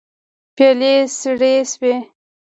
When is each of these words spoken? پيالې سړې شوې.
پيالې 0.55 0.93
سړې 1.19 1.55
شوې. 1.71 1.95